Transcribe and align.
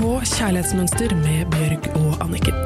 på 0.00 0.14
Kjærlighetsmønster 0.24 1.12
med 1.20 1.50
Bjørg 1.52 1.88
og 1.98 2.22
Anniken. 2.24 2.56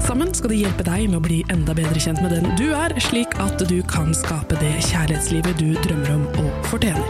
Sammen 0.00 0.30
skal 0.32 0.54
de 0.54 0.62
hjelpe 0.62 0.86
deg 0.86 1.04
med 1.10 1.18
å 1.18 1.24
bli 1.26 1.42
enda 1.52 1.74
bedre 1.76 2.00
kjent 2.00 2.22
med 2.24 2.32
den 2.32 2.48
du 2.56 2.72
er, 2.72 2.94
slik 2.96 3.36
at 3.44 3.60
du 3.68 3.76
kan 3.92 4.14
skape 4.16 4.56
det 4.56 4.72
kjærlighetslivet 4.88 5.60
du 5.60 5.76
drømmer 5.84 6.16
om 6.16 6.24
og 6.40 6.68
fortjener. 6.72 7.04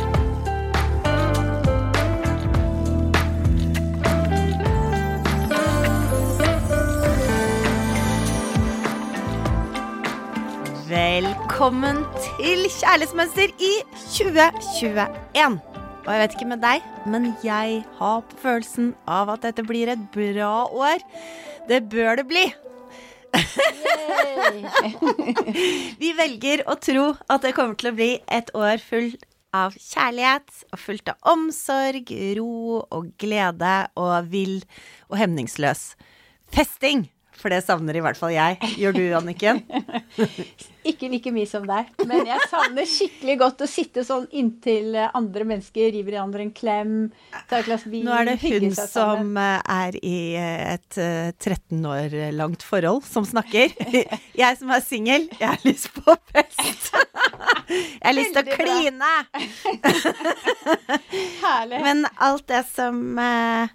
Velkommen 10.91 12.03
til 12.19 12.67
Kjærlighetsmønster 12.81 13.55
i 13.63 13.77
2021. 14.11 15.72
Og 16.03 16.11
jeg 16.11 16.23
vet 16.23 16.35
ikke 16.37 16.51
med 16.51 16.63
deg, 16.63 16.83
men 17.07 17.31
jeg 17.47 17.83
har 18.01 18.23
på 18.27 18.39
følelsen 18.43 18.93
av 19.07 19.31
at 19.37 19.45
dette 19.47 19.63
blir 19.67 19.93
et 19.93 20.03
bra 20.15 20.67
år. 20.67 20.99
Det 21.71 21.85
bør 21.93 22.19
det 22.19 22.27
bli. 22.31 22.47
Vi 26.03 26.11
velger 26.19 26.65
å 26.69 26.75
tro 26.83 27.05
at 27.31 27.47
det 27.47 27.55
kommer 27.57 27.79
til 27.79 27.93
å 27.93 27.97
bli 27.97 28.11
et 28.27 28.51
år 28.59 28.83
fullt 28.83 29.23
av 29.55 29.75
kjærlighet 29.77 30.65
og 30.73 30.81
fullt 30.81 31.11
av 31.13 31.33
omsorg, 31.33 32.13
ro 32.39 32.83
og 32.83 33.11
glede 33.21 33.75
og 34.01 34.31
vill 34.33 34.63
og 35.11 35.19
hemningsløs 35.21 35.93
festing. 36.53 37.07
For 37.43 37.51
det 37.51 37.65
savner 37.67 37.97
i 37.99 38.03
hvert 38.05 38.19
fall 38.19 38.31
jeg. 38.35 38.59
Gjør 38.79 38.95
du, 38.95 39.03
Anniken? 39.19 39.65
Ikke 40.91 41.07
like 41.11 41.31
mye 41.35 41.47
som 41.47 41.63
deg, 41.67 41.91
men 42.11 42.27
jeg 42.27 42.43
savner 42.51 42.87
skikkelig 42.91 43.37
godt 43.39 43.61
å 43.63 43.69
sitte 43.71 44.03
sånn 44.03 44.25
inntil 44.35 44.97
andre 45.05 45.45
mennesker, 45.47 45.93
river 45.95 46.17
i 46.17 46.19
andre 46.19 46.43
en 46.43 46.51
klem, 46.55 46.95
ta 47.47 47.61
et 47.61 47.69
glass 47.69 47.85
vin, 47.87 48.03
Nå 48.09 48.17
er 48.17 48.33
det 48.33 48.35
hun 48.43 48.75
som 48.75 49.39
eh, 49.39 49.61
er 49.71 49.99
i 50.03 50.17
eh, 50.41 50.73
et 50.73 50.99
eh, 50.99 51.31
13 51.39 51.87
år 51.87 52.17
langt 52.35 52.67
forhold, 52.67 53.07
som 53.07 53.27
snakker. 53.27 53.77
Jeg 54.43 54.59
som 54.59 54.75
er 54.75 54.83
singel, 54.83 55.29
jeg 55.39 55.47
har 55.47 55.63
lyst 55.67 55.93
på 55.95 56.17
fest. 56.33 56.91
Jeg 57.71 58.03
har 58.03 58.17
lyst 58.17 58.35
til 58.35 58.43
å 58.43 58.57
kline. 58.59 59.13
Herlig. 61.45 61.83
Men 61.85 62.07
alt 62.19 62.49
det 62.51 62.65
som 62.73 62.99
eh, 63.23 63.71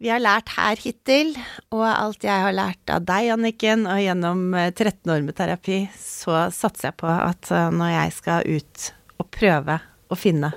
vi 0.00 0.08
har 0.08 0.22
lært 0.22 0.48
her 0.56 0.80
hittil, 0.80 1.34
og 1.76 1.84
alt 1.84 2.24
jeg 2.24 2.44
har 2.44 2.54
lært 2.56 2.92
av 2.92 3.04
deg, 3.04 3.28
Anniken, 3.34 3.84
og 3.84 4.00
gjennom 4.00 4.46
eh, 4.56 4.70
13 4.72 5.12
år 5.12 5.26
med 5.26 5.36
terapi, 5.36 5.82
så 5.92 6.46
satser 6.56 6.88
jeg 6.88 6.96
på 7.02 7.10
at 7.12 7.50
eh, 7.52 7.68
når 7.74 7.92
jeg 7.92 8.14
skal 8.16 8.48
ut 8.48 8.86
og 9.20 9.28
prøve 9.36 9.76
å 10.08 10.16
finne 10.16 10.54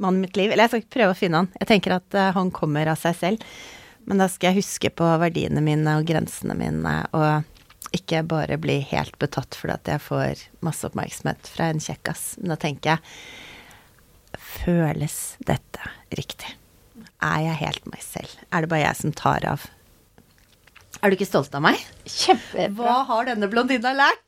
mannen 0.00 0.24
mitt 0.24 0.34
liv 0.38 0.50
Eller 0.50 0.64
jeg 0.64 0.72
skal 0.72 0.82
ikke 0.82 0.96
prøve 0.96 1.14
å 1.14 1.18
finne 1.18 1.42
han, 1.42 1.50
jeg 1.60 1.70
tenker 1.70 1.94
at 2.00 2.18
eh, 2.18 2.32
han 2.34 2.50
kommer 2.54 2.90
av 2.90 2.98
seg 2.98 3.14
selv. 3.20 3.46
Men 4.10 4.22
da 4.22 4.26
skal 4.32 4.50
jeg 4.50 4.64
huske 4.64 4.90
på 4.96 5.06
verdiene 5.22 5.62
mine 5.62 5.94
og 6.00 6.08
grensene 6.08 6.56
mine, 6.58 6.94
og 7.14 7.94
ikke 7.94 8.24
bare 8.26 8.58
bli 8.58 8.80
helt 8.90 9.14
betatt 9.22 9.54
fordi 9.58 9.76
at 9.76 9.92
jeg 9.92 10.02
får 10.02 10.42
masse 10.66 10.88
oppmerksomhet 10.88 11.52
fra 11.54 11.70
en 11.70 11.82
kjekkas. 11.84 12.32
Men 12.40 12.56
da 12.56 12.58
tenker 12.64 12.96
jeg 12.96 13.06
Føles 14.40 15.36
dette 15.46 15.90
riktig? 16.14 16.59
Er 17.20 17.44
jeg 17.44 17.60
helt 17.60 17.86
meg 17.92 18.00
selv? 18.04 18.32
Er 18.48 18.64
det 18.64 18.70
bare 18.72 18.86
jeg 18.86 18.98
som 19.02 19.12
tar 19.16 19.44
av? 19.48 19.66
Er 21.00 21.08
du 21.08 21.16
ikke 21.16 21.28
stolt 21.28 21.54
av 21.56 21.62
meg? 21.64 21.80
Kjempebra. 22.04 22.84
Hva 22.84 22.96
har 23.08 23.28
denne 23.30 23.48
blondina 23.48 23.92
lært? 23.96 24.24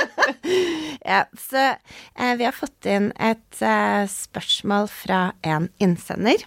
ja, 1.12 1.24
så 1.38 1.66
eh, 1.66 2.32
vi 2.38 2.46
har 2.46 2.56
fått 2.56 2.88
inn 2.90 3.10
et 3.14 3.62
eh, 3.62 4.06
spørsmål 4.10 4.90
fra 4.90 5.20
en 5.46 5.68
innsender, 5.82 6.42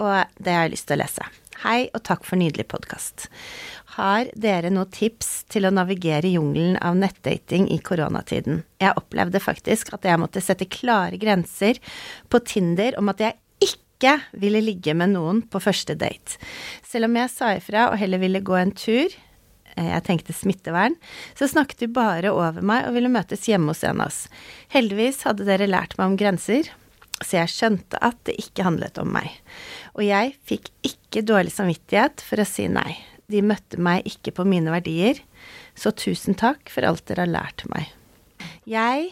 og 0.00 0.38
det 0.40 0.54
har 0.54 0.66
jeg 0.66 0.76
lyst 0.76 0.88
til 0.88 0.96
å 0.96 1.02
lese. 1.04 1.28
Hei, 1.64 1.88
og 1.96 2.02
takk 2.04 2.24
for 2.28 2.36
nydelig 2.40 2.66
podkast. 2.68 3.30
Har 3.96 4.28
dere 4.36 4.68
noen 4.72 4.92
tips 4.92 5.46
til 5.52 5.64
å 5.64 5.72
navigere 5.72 6.28
jungelen 6.28 6.76
av 6.84 6.98
nettdating 7.00 7.70
i 7.72 7.78
koronatiden? 7.80 8.60
Jeg 8.80 8.96
opplevde 9.00 9.40
faktisk 9.40 9.94
at 9.96 10.04
jeg 10.04 10.20
måtte 10.20 10.44
sette 10.44 10.68
klare 10.68 11.16
grenser 11.20 11.80
på 12.28 12.40
Tinder 12.44 12.98
om 13.00 13.08
at 13.12 13.24
jeg 13.24 13.40
ikke 13.96 14.18
ville 14.36 14.60
ligge 14.60 14.94
med 14.94 15.14
noen 15.14 15.42
på 15.48 15.60
første 15.62 15.96
date. 15.96 16.36
Selv 16.84 17.08
om 17.08 17.16
jeg 17.16 17.32
sa 17.32 17.54
ifra 17.56 17.88
og 17.90 17.98
heller 18.00 18.20
ville 18.20 18.44
gå 18.44 18.56
en 18.58 18.72
tur, 18.76 19.08
eh, 19.76 19.88
jeg 19.88 20.04
tenkte 20.04 20.36
smittevern, 20.36 20.96
så 21.34 21.48
snakket 21.48 21.78
de 21.78 21.88
bare 21.88 22.32
over 22.32 22.60
meg 22.60 22.86
og 22.86 22.94
ville 22.94 23.12
møtes 23.12 23.48
hjemme 23.48 23.72
hos 23.72 23.84
en 23.84 24.00
av 24.00 24.08
oss. 24.08 24.26
Heldigvis 24.68 25.24
hadde 25.24 25.48
dere 25.48 25.66
lært 25.68 25.96
meg 25.98 26.12
om 26.12 26.16
grenser, 26.16 26.68
så 27.22 27.40
jeg 27.40 27.48
skjønte 27.48 27.98
at 28.04 28.18
det 28.28 28.36
ikke 28.36 28.66
handlet 28.66 28.98
om 29.00 29.08
meg. 29.08 29.30
Og 29.96 30.04
jeg 30.04 30.36
fikk 30.44 30.68
ikke 30.84 31.24
dårlig 31.24 31.54
samvittighet 31.54 32.20
for 32.20 32.42
å 32.42 32.48
si 32.48 32.68
nei. 32.68 32.98
De 33.32 33.40
møtte 33.42 33.80
meg 33.80 34.04
ikke 34.06 34.34
på 34.36 34.44
mine 34.46 34.70
verdier, 34.70 35.18
så 35.74 35.90
tusen 35.90 36.36
takk 36.36 36.68
for 36.70 36.84
alt 36.86 37.06
dere 37.08 37.24
har 37.24 37.32
lært 37.32 37.64
meg. 37.72 37.88
Jeg 38.68 39.08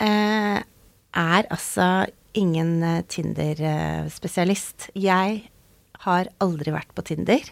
eh, 0.00 0.58
er 1.12 1.46
altså 1.52 2.06
ingen 2.38 2.82
eh, 2.82 3.02
Tinder-spesialist. 3.08 4.90
Jeg 4.98 5.42
har 6.04 6.30
aldri 6.42 6.74
vært 6.74 6.92
på 6.96 7.04
Tinder. 7.06 7.44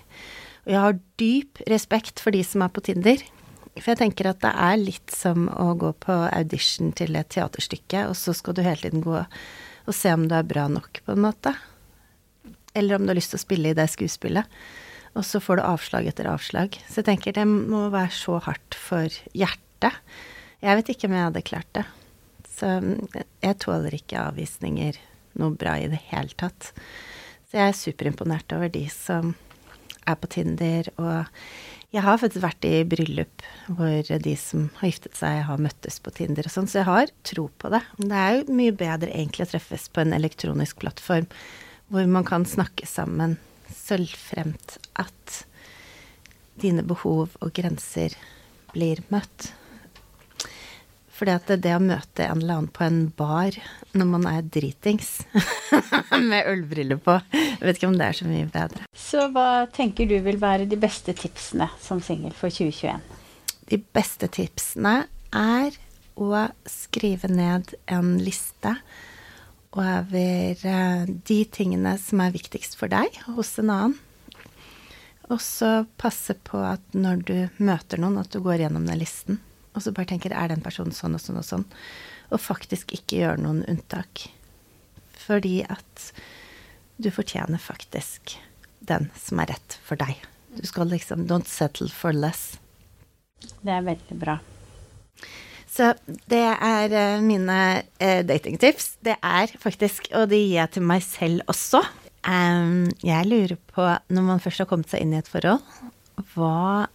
Og 0.67 0.73
jeg 0.75 0.85
har 0.85 1.01
dyp 1.21 1.63
respekt 1.71 2.23
for 2.23 2.35
de 2.35 2.43
som 2.47 2.65
er 2.65 2.73
på 2.75 2.83
Tinder. 2.85 3.23
For 3.79 3.93
jeg 3.93 4.01
tenker 4.03 4.31
at 4.31 4.43
det 4.43 4.51
er 4.51 4.81
litt 4.81 5.15
som 5.15 5.47
å 5.53 5.73
gå 5.79 5.93
på 6.03 6.17
audition 6.29 6.91
til 6.97 7.17
et 7.17 7.31
teaterstykke, 7.33 8.09
og 8.11 8.17
så 8.19 8.35
skal 8.37 8.57
du 8.57 8.65
hele 8.67 8.83
tiden 8.83 9.05
gå 9.05 9.17
og 9.21 9.97
se 9.97 10.13
om 10.13 10.27
du 10.29 10.35
er 10.37 10.47
bra 10.47 10.67
nok, 10.71 11.01
på 11.07 11.15
en 11.15 11.25
måte. 11.25 11.55
Eller 12.77 12.97
om 12.97 13.07
du 13.07 13.13
har 13.13 13.19
lyst 13.19 13.33
til 13.35 13.41
å 13.41 13.47
spille 13.47 13.73
i 13.73 13.79
det 13.79 13.89
skuespillet. 13.91 14.47
Og 15.19 15.25
så 15.27 15.41
får 15.43 15.59
du 15.59 15.67
avslag 15.67 16.11
etter 16.11 16.29
avslag. 16.31 16.77
Så 16.87 17.01
jeg 17.01 17.09
tenker 17.09 17.35
det 17.35 17.47
må 17.49 17.89
være 17.91 18.13
så 18.15 18.39
hardt 18.45 18.77
for 18.79 19.11
hjertet. 19.35 19.97
Jeg 20.61 20.79
vet 20.79 20.93
ikke 20.93 21.09
om 21.09 21.17
jeg 21.17 21.27
hadde 21.27 21.47
klart 21.49 21.73
det. 21.79 21.87
Så 22.61 22.75
jeg 23.41 23.59
tåler 23.63 23.97
ikke 23.97 24.27
avvisninger 24.29 24.99
noe 25.41 25.57
bra 25.57 25.79
i 25.81 25.89
det 25.91 26.03
hele 26.11 26.35
tatt. 26.37 26.73
Så 27.49 27.59
jeg 27.59 27.73
er 27.73 27.79
superimponert 27.79 28.53
over 28.55 28.71
de 28.73 28.85
som 28.93 29.35
er 30.09 30.17
på 30.21 30.31
Tinder, 30.33 30.89
og 31.01 31.27
jeg 31.91 32.05
har 32.07 32.21
faktisk 32.23 32.45
vært 32.45 32.67
i 32.69 32.85
bryllup 32.87 33.45
hvor 33.75 34.11
de 34.25 34.35
som 34.39 34.69
har 34.79 34.93
giftet 34.93 35.19
seg, 35.19 35.41
har 35.49 35.63
møttes 35.63 35.99
på 36.03 36.13
Tinder 36.15 36.47
og 36.47 36.55
sånn, 36.55 36.69
så 36.71 36.81
jeg 36.81 36.89
har 36.89 37.13
tro 37.27 37.49
på 37.59 37.73
det. 37.75 37.83
Det 37.99 38.21
er 38.21 38.37
jo 38.39 38.59
mye 38.61 38.75
bedre 38.75 39.11
egentlig 39.11 39.49
å 39.49 39.53
treffes 39.55 39.89
på 39.91 40.05
en 40.05 40.15
elektronisk 40.17 40.79
plattform 40.85 41.27
hvor 41.91 42.07
man 42.07 42.27
kan 42.27 42.47
snakke 42.47 42.87
sammen, 42.87 43.39
sølvfremt 43.75 44.77
at 45.03 45.41
dine 46.63 46.85
behov 46.87 47.35
og 47.41 47.51
grenser 47.57 48.15
blir 48.71 49.03
møtt. 49.11 49.51
Fordi 51.21 51.35
at 51.37 51.51
det 51.61 51.75
å 51.77 51.83
møte 51.85 52.25
en 52.25 52.39
eller 52.41 52.55
annen 52.63 52.73
på 52.73 52.87
en 52.87 53.01
bar 53.13 53.57
når 53.93 54.07
man 54.09 54.23
er 54.31 54.47
dritings 54.49 55.19
med 56.31 56.47
ølbriller 56.49 56.97
på, 56.97 57.19
jeg 57.35 57.61
vet 57.61 57.77
ikke 57.77 57.91
om 57.91 57.99
det 58.01 58.07
er 58.07 58.17
så 58.17 58.29
mye 58.31 58.47
bedre. 58.49 58.87
Så 58.97 59.27
hva 59.35 59.67
tenker 59.69 60.09
du 60.09 60.17
vil 60.25 60.41
være 60.41 60.65
de 60.71 60.79
beste 60.81 61.13
tipsene 61.19 61.69
som 61.85 62.01
singel 62.01 62.33
for 62.33 62.49
2021? 62.49 63.05
De 63.69 63.79
beste 63.93 64.31
tipsene 64.33 64.95
er 65.37 65.77
å 66.17 66.47
skrive 66.65 67.29
ned 67.29 67.75
en 67.93 68.15
liste 68.25 68.73
over 69.77 70.65
eh, 70.73 71.05
de 71.05 71.39
tingene 71.53 71.99
som 72.01 72.25
er 72.25 72.33
viktigst 72.33 72.81
for 72.81 72.89
deg 72.89 73.21
hos 73.37 73.53
en 73.61 73.75
annen. 73.77 73.99
Og 75.29 75.39
så 75.45 75.85
passe 76.01 76.35
på 76.49 76.65
at 76.65 76.97
når 76.97 77.23
du 77.29 77.37
møter 77.61 78.01
noen, 78.01 78.19
at 78.25 78.33
du 78.33 78.41
går 78.43 78.65
gjennom 78.65 78.89
den 78.89 78.99
listen. 79.05 79.45
Og 79.75 79.85
så 79.85 79.93
bare 79.95 80.11
tenker 80.11 80.35
er 80.35 80.51
den 80.51 80.65
personen 80.65 80.95
sånn 80.95 81.17
og 81.17 81.23
sånn 81.23 81.41
og 81.41 81.47
sånn? 81.47 81.67
Og 82.35 82.43
faktisk 82.43 82.95
ikke 82.97 83.23
gjør 83.23 83.43
noen 83.43 83.65
unntak. 83.71 84.27
Fordi 85.21 85.61
at 85.71 86.11
du 87.01 87.11
fortjener 87.15 87.61
faktisk 87.63 88.37
den 88.81 89.09
som 89.19 89.41
er 89.43 89.53
rett 89.55 89.79
for 89.87 90.01
deg. 90.01 90.19
Du 90.57 90.67
skal 90.67 90.91
liksom 90.91 91.29
Don't 91.31 91.49
settle 91.49 91.91
for 91.95 92.17
less. 92.17 92.59
Det 93.63 93.73
er 93.73 93.87
veldig 93.87 94.19
bra. 94.21 94.41
Så 95.71 95.93
det 96.29 96.43
er 96.51 96.93
eh, 96.93 97.23
mine 97.23 97.59
eh, 98.03 98.21
datingtips. 98.27 98.97
Det 99.07 99.15
er 99.23 99.53
faktisk, 99.63 100.11
og 100.19 100.29
de 100.33 100.41
gir 100.41 100.57
jeg 100.59 100.75
til 100.77 100.87
meg 100.91 101.05
selv 101.07 101.45
også. 101.51 101.85
Um, 102.27 102.91
jeg 103.01 103.29
lurer 103.31 103.57
på, 103.71 103.87
når 104.13 104.25
man 104.27 104.43
først 104.43 104.65
har 104.65 104.69
kommet 104.69 104.91
seg 104.91 105.05
inn 105.05 105.15
i 105.15 105.21
et 105.23 105.31
forhold, 105.31 105.63
hva 106.35 106.91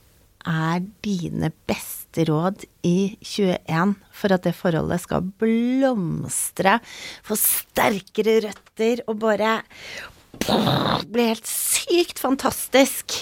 er 0.46 0.84
dine 1.06 1.50
beste 1.66 2.05
råd 2.18 2.66
i 2.88 3.16
21 3.22 3.96
for 4.16 4.36
at 4.36 4.46
det 4.48 4.56
forholdet 4.58 5.04
skal 5.04 5.26
blomstre, 5.42 6.80
få 7.26 7.38
sterkere 7.40 8.40
røtter 8.48 9.04
og 9.10 9.20
bare 9.24 9.60
bli 11.12 11.28
helt 11.30 11.48
sykt 11.48 12.20
fantastisk? 12.22 13.16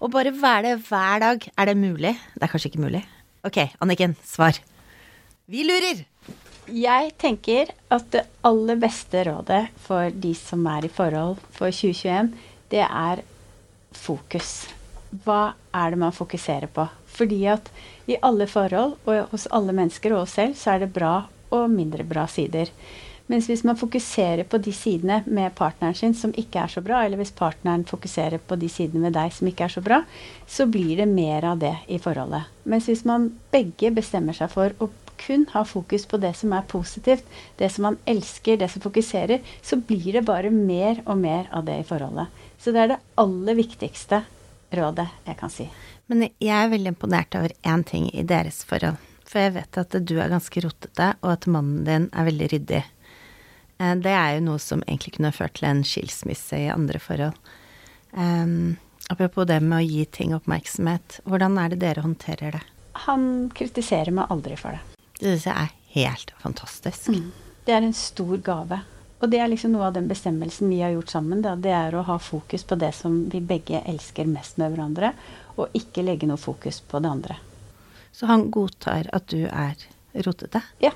Og 0.00 0.12
bare 0.14 0.34
være 0.34 0.72
det 0.72 0.88
hver 0.88 1.22
dag. 1.22 1.46
Er 1.56 1.70
det 1.70 1.76
mulig? 1.76 2.16
Det 2.34 2.42
er 2.42 2.52
kanskje 2.52 2.72
ikke 2.72 2.84
mulig. 2.86 3.04
Ok, 3.46 3.62
Anniken, 3.80 4.16
svar. 4.26 4.58
Vi 5.46 5.62
lurer! 5.62 6.04
Jeg 6.66 7.12
tenker 7.22 7.70
at 7.94 8.08
det 8.10 8.24
aller 8.42 8.78
beste 8.82 9.20
rådet 9.28 9.68
for 9.84 10.10
de 10.10 10.32
som 10.34 10.64
er 10.66 10.88
i 10.88 10.90
forhold 10.90 11.36
for 11.54 11.70
2021, 11.70 12.32
det 12.74 12.82
er 12.82 13.22
fokus. 13.94 14.66
Hva 15.22 15.54
er 15.70 15.94
det 15.94 16.00
man 16.02 16.16
fokuserer 16.16 16.66
på? 16.66 16.88
Fordi 17.16 17.40
at 17.50 17.70
i 18.06 18.18
alle 18.22 18.46
forhold, 18.50 18.96
og 19.08 19.32
hos 19.32 19.48
alle 19.54 19.74
mennesker 19.76 20.14
og 20.14 20.26
oss 20.26 20.36
selv, 20.38 20.54
så 20.58 20.74
er 20.74 20.84
det 20.84 20.94
bra 20.94 21.16
og 21.54 21.70
mindre 21.72 22.04
bra 22.06 22.26
sider. 22.30 22.70
Mens 23.26 23.48
hvis 23.50 23.64
man 23.66 23.78
fokuserer 23.78 24.44
på 24.46 24.58
de 24.62 24.70
sidene 24.74 25.22
med 25.26 25.54
partneren 25.58 25.96
sin 25.98 26.12
som 26.14 26.34
ikke 26.38 26.60
er 26.62 26.70
så 26.70 26.82
bra, 26.84 27.00
eller 27.02 27.18
hvis 27.18 27.34
partneren 27.34 27.82
fokuserer 27.88 28.38
på 28.38 28.58
de 28.60 28.68
sidene 28.70 29.02
med 29.02 29.16
deg 29.16 29.32
som 29.34 29.48
ikke 29.50 29.66
er 29.66 29.74
så 29.74 29.82
bra, 29.82 30.04
så 30.46 30.68
blir 30.70 31.00
det 31.00 31.08
mer 31.10 31.48
av 31.50 31.58
det 31.58 31.74
i 31.90 31.98
forholdet. 32.02 32.46
Mens 32.62 32.86
hvis 32.86 33.02
man 33.08 33.32
begge 33.50 33.90
bestemmer 33.96 34.36
seg 34.36 34.52
for 34.52 34.76
å 34.78 34.90
kun 35.18 35.46
ha 35.54 35.64
fokus 35.66 36.06
på 36.06 36.20
det 36.22 36.34
som 36.38 36.52
er 36.54 36.68
positivt, 36.70 37.26
det 37.58 37.72
som 37.72 37.88
man 37.88 37.98
elsker, 38.06 38.60
det 38.60 38.68
som 38.70 38.84
fokuserer, 38.84 39.42
så 39.64 39.80
blir 39.80 40.12
det 40.18 40.26
bare 40.28 40.52
mer 40.52 41.00
og 41.06 41.18
mer 41.18 41.50
av 41.50 41.66
det 41.66 41.80
i 41.80 41.88
forholdet. 41.88 42.30
Så 42.62 42.70
det 42.70 42.84
er 42.84 42.94
det 42.94 43.02
aller 43.18 43.58
viktigste 43.58 44.22
rådet 44.76 45.08
jeg 45.26 45.38
kan 45.40 45.52
si. 45.52 45.66
Men 46.06 46.28
jeg 46.38 46.54
er 46.54 46.70
veldig 46.70 46.92
imponert 46.94 47.34
over 47.38 47.54
én 47.66 47.84
ting 47.86 48.08
i 48.14 48.24
deres 48.26 48.62
forhold. 48.66 49.00
For 49.26 49.42
jeg 49.42 49.56
vet 49.56 49.78
at 49.80 49.96
du 50.06 50.14
er 50.22 50.30
ganske 50.30 50.62
rotete, 50.62 51.08
og 51.20 51.32
at 51.32 51.48
mannen 51.50 51.82
din 51.86 52.06
er 52.14 52.28
veldig 52.28 52.50
ryddig. 52.52 52.82
Eh, 53.78 53.94
det 54.02 54.14
er 54.14 54.36
jo 54.36 54.44
noe 54.46 54.62
som 54.62 54.84
egentlig 54.86 55.16
kunne 55.16 55.34
ført 55.34 55.58
til 55.58 55.68
en 55.70 55.82
skilsmisse 55.86 56.60
i 56.62 56.70
andre 56.72 57.02
forhold. 57.02 57.38
Um, 58.16 58.76
apropos 59.10 59.48
det 59.50 59.58
med 59.60 59.80
å 59.80 59.84
gi 59.84 60.06
ting 60.08 60.32
oppmerksomhet, 60.36 61.20
hvordan 61.28 61.58
er 61.60 61.74
det 61.74 61.82
dere 61.82 62.06
håndterer 62.06 62.56
det? 62.56 62.62
Han 63.04 63.50
kritiserer 63.52 64.14
meg 64.14 64.30
aldri 64.32 64.56
for 64.56 64.78
det. 64.78 65.02
Det 65.18 65.34
syns 65.34 65.48
jeg 65.50 65.66
er 65.66 65.74
helt 65.96 66.32
fantastisk. 66.40 67.10
Mm. 67.12 67.32
Det 67.66 67.74
er 67.74 67.84
en 67.84 67.96
stor 67.96 68.38
gave. 68.46 68.78
Og 69.26 69.32
det 69.32 69.40
er 69.42 69.48
liksom 69.50 69.72
noe 69.74 69.88
av 69.88 69.96
den 69.96 70.06
bestemmelsen 70.06 70.68
vi 70.70 70.76
har 70.84 70.92
gjort 70.94 71.10
sammen. 71.10 71.40
Da. 71.42 71.56
Det 71.58 71.72
er 71.74 71.94
å 71.98 72.04
ha 72.06 72.14
fokus 72.22 72.62
på 72.62 72.76
det 72.78 72.92
som 72.94 73.24
vi 73.32 73.40
begge 73.42 73.80
elsker 73.82 74.28
mest 74.30 74.60
med 74.62 74.70
hverandre, 74.70 75.10
og 75.58 75.74
ikke 75.74 76.04
legge 76.06 76.28
noe 76.30 76.38
fokus 76.38 76.78
på 76.78 77.00
det 77.02 77.10
andre. 77.10 77.38
Så 78.14 78.28
han 78.30 78.46
godtar 78.54 79.10
at 79.10 79.26
du 79.32 79.48
er 79.48 79.74
rotete? 80.22 80.62
Ja. 80.78 80.92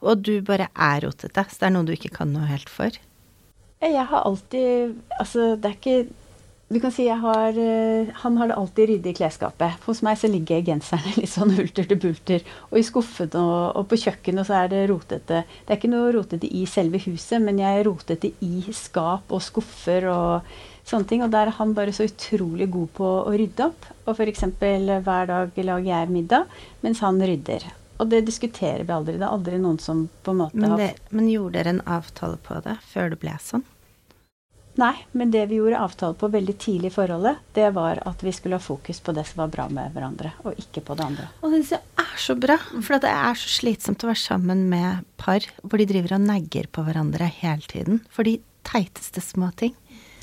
Og 0.00 0.24
du 0.24 0.38
bare 0.46 0.70
er 0.72 1.04
rotete, 1.04 1.44
så 1.44 1.60
det 1.60 1.68
er 1.68 1.74
noe 1.76 1.84
du 1.84 1.92
ikke 1.92 2.14
kan 2.16 2.32
noe 2.32 2.48
helt 2.48 2.72
for? 2.72 2.96
Jeg 3.84 4.06
har 4.10 4.24
alltid 4.24 4.96
Altså, 5.20 5.52
det 5.60 5.68
er 5.68 5.76
ikke 5.76 5.98
du 6.68 6.76
kan 6.80 6.92
si 6.92 7.06
har, 7.08 7.56
uh, 7.56 8.08
Han 8.22 8.36
har 8.36 8.48
det 8.48 8.54
alltid 8.54 8.88
ryddig 8.88 9.12
i 9.14 9.18
klesskapet. 9.22 9.80
Hos 9.86 10.02
meg 10.04 10.18
så 10.20 10.28
ligger 10.28 10.64
genserne 10.66 11.14
litt 11.16 11.32
sånn 11.32 11.54
hulter 11.56 11.88
til 11.88 12.00
bulter. 12.02 12.44
Og 12.68 12.80
i 12.80 12.84
skuffene 12.84 13.40
og, 13.40 13.62
og, 13.72 13.86
på 13.88 14.00
kjøkkenet 14.02 14.48
så 14.48 14.58
er 14.62 14.72
det 14.74 14.82
rotete. 14.90 15.44
Det 15.48 15.72
er 15.72 15.80
ikke 15.80 15.92
noe 15.92 16.12
rotete 16.12 16.50
i 16.50 16.66
selve 16.68 17.00
huset, 17.06 17.40
men 17.44 17.62
jeg 17.62 17.80
er 17.80 17.88
rotete 17.88 18.34
i 18.44 18.66
skap 18.76 19.32
og 19.32 19.40
skuffer 19.44 20.10
og 20.12 20.52
sånne 20.88 21.08
ting. 21.08 21.24
Og 21.24 21.32
der 21.32 21.48
er 21.48 21.56
han 21.56 21.72
bare 21.76 21.94
så 21.96 22.04
utrolig 22.08 22.68
god 22.74 22.92
på 23.00 23.14
å 23.22 23.32
rydde 23.32 23.70
opp. 23.70 23.88
Og 24.04 24.12
f.eks. 24.12 24.44
hver 24.60 25.32
dag 25.32 25.64
lager 25.70 25.88
jeg 25.88 26.12
middag, 26.12 26.60
mens 26.84 27.00
han 27.04 27.22
rydder. 27.22 27.64
Og 27.98 28.12
det 28.12 28.26
diskuterer 28.28 28.84
vi 28.84 28.94
aldri. 28.94 29.16
Det 29.16 29.24
er 29.24 29.32
aldri 29.32 29.56
noen 29.62 29.80
som 29.82 30.04
på 30.22 30.36
en 30.36 30.44
måte 30.44 30.60
men 30.60 30.76
det, 30.76 30.92
har 30.92 31.16
Men 31.16 31.32
gjorde 31.32 31.56
dere 31.58 31.74
en 31.78 31.82
avtale 31.96 32.36
på 32.44 32.60
det 32.68 32.76
før 32.92 33.16
det 33.16 33.22
ble 33.24 33.34
sånn? 33.42 33.64
Nei, 34.78 34.94
men 35.10 35.32
det 35.34 35.48
vi 35.50 35.56
gjorde 35.58 35.80
avtale 35.82 36.14
på 36.14 36.28
veldig 36.30 36.54
tidlig 36.62 36.92
i 36.92 36.94
forholdet, 36.94 37.40
det 37.56 37.66
var 37.74 37.98
at 38.06 38.20
vi 38.22 38.30
skulle 38.34 38.60
ha 38.60 38.62
fokus 38.62 39.00
på 39.02 39.10
det 39.16 39.24
som 39.26 39.40
var 39.42 39.50
bra 39.50 39.64
med 39.74 39.90
hverandre, 39.90 40.30
og 40.46 40.60
ikke 40.62 40.84
på 40.86 40.94
det 40.94 41.06
andre. 41.08 41.26
Og 41.42 41.50
det 41.56 41.64
er 41.74 42.12
så 42.22 42.36
bra, 42.38 42.54
for 42.76 43.02
det 43.02 43.10
er 43.10 43.40
så 43.40 43.50
slitsomt 43.56 44.04
å 44.06 44.12
være 44.12 44.22
sammen 44.22 44.68
med 44.70 45.02
par 45.18 45.42
hvor 45.64 45.82
de 45.82 45.88
driver 45.90 46.14
og 46.14 46.22
negger 46.28 46.70
på 46.70 46.86
hverandre 46.86 47.26
hele 47.40 47.66
tiden 47.66 47.98
for 48.14 48.28
de 48.28 48.36
teiteste 48.68 49.24
små 49.24 49.50
ting. 49.58 49.74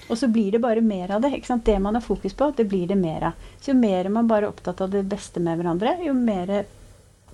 Og 0.07 0.15
så 0.21 0.29
blir 0.31 0.53
det 0.55 0.63
bare 0.63 0.85
mer 0.85 1.11
av 1.11 1.23
det. 1.25 1.33
ikke 1.35 1.49
sant? 1.49 1.65
Det 1.65 1.75
man 1.81 1.97
har 1.97 2.05
fokus 2.05 2.33
på, 2.37 2.51
det 2.55 2.67
blir 2.69 2.87
det 2.87 2.95
mer 2.95 3.31
av. 3.31 3.45
Så 3.59 3.73
jo 3.73 3.77
mer 3.79 4.07
man 4.13 4.29
bare 4.29 4.45
er 4.45 4.53
opptatt 4.53 4.83
av 4.85 4.93
det 4.93 5.03
beste 5.09 5.43
med 5.43 5.59
hverandre, 5.59 5.97
jo 6.05 6.13
mer 6.15 6.61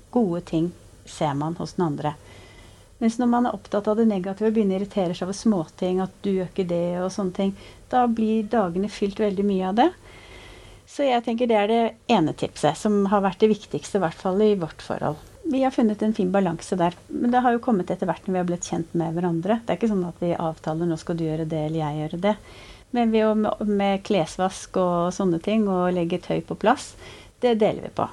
gode 0.10 0.42
ting 0.48 0.72
ser 1.06 1.34
man 1.38 1.56
hos 1.60 1.76
den 1.78 1.86
andre. 1.92 2.16
Mens 3.02 3.18
når 3.18 3.30
man 3.32 3.50
er 3.50 3.56
opptatt 3.58 3.88
av 3.90 3.98
det 3.98 4.06
negative 4.06 4.52
og 4.52 4.56
begynner 4.56 4.78
å 4.78 4.84
irritere 4.84 5.16
seg 5.18 5.26
over 5.26 5.38
småting, 5.38 6.04
at 6.04 6.14
du 6.22 6.30
gjør 6.36 6.52
ikke 6.52 6.68
det 6.70 6.86
og 7.02 7.10
sånne 7.14 7.34
ting, 7.34 7.56
da 7.90 8.06
blir 8.06 8.46
dagene 8.52 8.92
fylt 8.94 9.20
veldig 9.20 9.46
mye 9.48 9.72
av 9.72 9.80
det. 9.80 9.90
Så 10.92 11.08
jeg 11.08 11.24
tenker 11.26 11.50
det 11.50 11.58
er 11.58 11.72
det 11.72 11.82
ene 12.12 12.36
tipset, 12.38 12.78
som 12.78 13.06
har 13.10 13.24
vært 13.26 13.42
det 13.42 13.50
viktigste, 13.56 13.98
i 13.98 14.04
hvert 14.06 14.22
fall 14.22 14.44
i 14.46 14.54
vårt 14.60 14.86
forhold. 14.86 15.18
Vi 15.50 15.64
har 15.64 15.74
funnet 15.74 16.02
en 16.06 16.14
fin 16.14 16.30
balanse 16.32 16.78
der. 16.78 16.94
Men 17.08 17.34
det 17.34 17.42
har 17.42 17.56
jo 17.56 17.64
kommet 17.64 17.90
etter 17.90 18.06
hvert 18.06 18.28
når 18.28 18.36
vi 18.36 18.42
har 18.42 18.50
blitt 18.52 18.70
kjent 18.70 18.94
med 18.94 19.18
hverandre. 19.18 19.62
Det 19.66 19.74
er 19.74 19.80
ikke 19.80 19.90
sånn 19.96 20.06
at 20.06 20.22
vi 20.22 20.36
avtaler 20.38 20.90
nå 20.90 21.00
skal 21.02 21.18
du 21.18 21.26
gjøre 21.26 21.50
det 21.50 21.66
eller 21.66 21.82
jeg 21.82 22.02
gjøre 22.04 22.22
det. 22.28 22.36
Men 22.92 23.14
vi, 23.16 23.24
med 23.72 24.04
klesvask 24.06 24.78
og 24.78 25.14
sånne 25.16 25.42
ting 25.42 25.66
og 25.72 25.94
legge 25.96 26.22
tøy 26.22 26.44
på 26.46 26.60
plass, 26.60 26.92
det 27.42 27.58
deler 27.64 27.88
vi 27.88 27.96
på. 27.98 28.12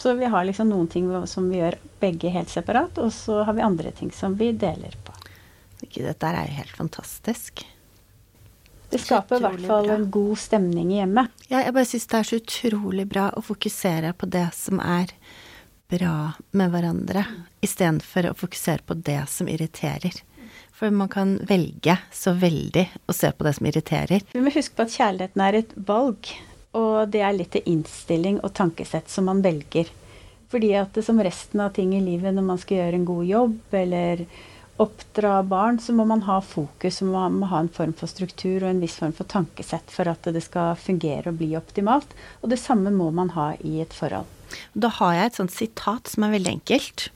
Så 0.00 0.14
vi 0.16 0.28
har 0.32 0.46
liksom 0.48 0.70
noen 0.72 0.88
ting 0.88 1.10
som 1.28 1.50
vi 1.52 1.58
gjør 1.60 1.76
begge 2.00 2.30
helt 2.32 2.48
separat, 2.48 2.96
og 2.98 3.12
så 3.12 3.42
har 3.44 3.52
vi 3.56 3.66
andre 3.66 3.92
ting 3.92 4.08
som 4.16 4.32
vi 4.38 4.48
deler 4.56 4.96
på. 5.04 5.12
Gud, 5.82 6.06
Dette 6.06 6.30
er 6.30 6.48
jo 6.48 6.56
helt 6.56 6.76
fantastisk. 6.76 7.66
Det 8.90 8.98
skaper 8.98 9.36
i 9.38 9.44
hvert 9.44 9.66
fall 9.68 9.92
en 9.92 10.08
god 10.10 10.38
stemning 10.40 10.90
i 10.94 10.98
hjemmet. 10.98 11.30
Ja, 11.50 11.60
jeg 11.62 11.74
bare 11.76 11.86
syns 11.86 12.08
det 12.10 12.18
er 12.18 12.26
så 12.30 12.40
utrolig 12.40 13.06
bra 13.12 13.28
å 13.36 13.44
fokusere 13.44 14.14
på 14.18 14.26
det 14.32 14.48
som 14.56 14.80
er 14.82 15.12
bra 15.90 16.32
med 16.56 16.72
hverandre, 16.72 17.22
istedenfor 17.62 18.30
å 18.30 18.36
fokusere 18.38 18.86
på 18.86 18.96
det 18.98 19.20
som 19.30 19.52
irriterer. 19.52 20.16
For 20.74 20.90
man 20.94 21.10
kan 21.12 21.36
velge 21.46 21.98
så 22.14 22.32
veldig 22.40 22.86
å 23.04 23.14
se 23.14 23.30
på 23.36 23.46
det 23.46 23.52
som 23.58 23.68
irriterer. 23.68 24.24
Vi 24.32 24.42
må 24.42 24.52
huske 24.54 24.78
på 24.78 24.88
at 24.88 24.96
kjærligheten 24.96 25.44
er 25.44 25.60
et 25.60 25.74
valg. 25.76 26.30
Og 26.78 27.08
det 27.10 27.22
er 27.26 27.34
litt 27.34 27.52
til 27.56 27.66
innstilling 27.66 28.38
og 28.44 28.54
tankesett 28.54 29.10
som 29.10 29.26
man 29.30 29.42
velger. 29.42 29.90
Fordi 30.50 30.72
at 30.78 30.94
det, 30.94 31.04
som 31.06 31.20
resten 31.22 31.62
av 31.62 31.74
ting 31.74 31.92
i 31.94 32.02
livet, 32.02 32.34
når 32.34 32.46
man 32.46 32.58
skal 32.58 32.80
gjøre 32.80 32.98
en 32.98 33.06
god 33.08 33.26
jobb 33.26 33.76
eller 33.80 34.24
oppdra 34.80 35.42
barn, 35.44 35.78
så 35.82 35.92
må 35.92 36.06
man 36.08 36.24
ha 36.24 36.38
fokus, 36.40 36.98
så 36.98 37.06
man 37.06 37.36
må 37.42 37.50
ha 37.50 37.60
en 37.60 37.72
form 37.72 37.92
for 37.96 38.10
struktur 38.10 38.62
og 38.62 38.70
en 38.70 38.80
viss 38.82 38.96
form 38.98 39.12
for 39.16 39.28
tankesett 39.28 39.92
for 39.92 40.08
at 40.08 40.24
det 40.32 40.42
skal 40.46 40.78
fungere 40.80 41.30
og 41.30 41.40
bli 41.42 41.52
optimalt. 41.58 42.14
Og 42.40 42.50
det 42.54 42.58
samme 42.62 42.92
må 42.94 43.10
man 43.14 43.34
ha 43.36 43.52
i 43.60 43.78
et 43.84 43.94
forhold. 43.94 44.28
Da 44.74 44.90
har 44.98 45.14
jeg 45.14 45.30
et 45.30 45.40
sånt 45.42 45.54
sitat 45.54 46.10
som 46.10 46.26
er 46.26 46.34
veldig 46.34 46.54
enkelt. 46.56 47.10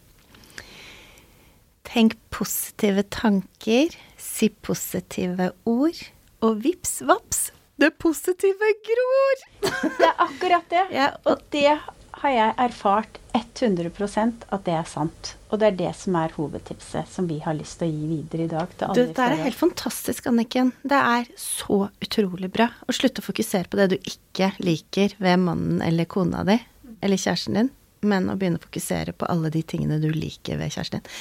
Tenk 1.89 2.19
positive 2.35 3.07
tanker, 3.15 3.97
si 4.21 4.51
positive 4.67 5.51
ord, 5.69 6.05
og 6.45 6.63
vips 6.65 6.99
vaps, 7.07 7.47
det 7.81 7.91
positive 7.99 8.73
gror! 8.87 9.45
Det 9.83 10.07
er 10.07 10.17
akkurat 10.23 10.71
det. 10.71 10.87
Ja, 10.95 11.11
og 11.27 11.43
det 11.55 11.69
har 12.25 12.33
jeg 12.33 12.55
erfart 12.63 13.19
100% 13.35 14.45
at 14.55 14.67
det 14.67 14.75
er 14.77 14.87
sant. 14.89 15.35
Og 15.51 15.61
det 15.61 15.69
er 15.73 15.79
det 15.79 15.91
som 15.99 16.17
er 16.19 16.35
hovedtipset 16.37 17.11
som 17.11 17.27
vi 17.31 17.41
har 17.43 17.57
lyst 17.59 17.81
til 17.81 17.91
å 17.91 17.95
gi 17.95 18.11
videre 18.11 18.47
i 18.47 18.53
dag. 18.53 18.75
til 18.79 18.89
alle 18.89 19.07
Det 19.11 19.25
er 19.27 19.43
helt 19.43 19.59
fantastisk, 19.59 20.29
Anniken. 20.31 20.73
Det 20.83 21.01
er 21.01 21.31
så 21.41 21.89
utrolig 22.03 22.51
bra 22.55 22.71
å 22.87 22.95
slutte 22.95 23.23
å 23.23 23.29
fokusere 23.29 23.71
på 23.71 23.81
det 23.81 23.89
du 23.95 23.97
ikke 23.99 24.53
liker 24.63 25.17
ved 25.19 25.43
mannen 25.43 25.83
eller 25.85 26.09
kona 26.11 26.45
di 26.47 26.61
eller 27.03 27.21
kjæresten 27.21 27.59
din 27.59 27.73
men 28.09 28.31
å 28.31 28.37
begynne 28.39 28.61
å 28.61 28.65
fokusere 28.65 29.15
på 29.17 29.29
alle 29.31 29.51
de 29.55 29.63
tingene 29.67 30.01
du 30.03 30.09
liker 30.13 30.59
ved 30.61 30.75
kjæresten 30.75 31.01
din. 31.01 31.13